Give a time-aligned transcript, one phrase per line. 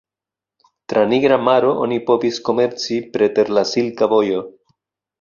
[0.93, 4.45] Tra Nigra Maro, oni povis komerci preter la Silka Vojo.